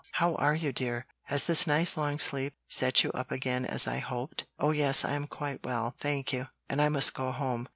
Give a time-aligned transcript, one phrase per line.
[0.13, 1.05] "How are you, dear?
[1.25, 5.27] Has this nice long sleep set you up again as I hoped?" "Oh yes, I'm
[5.27, 7.67] quite well, thank you, and I must go home.